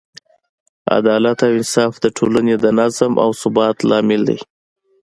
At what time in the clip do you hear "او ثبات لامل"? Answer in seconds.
3.23-4.21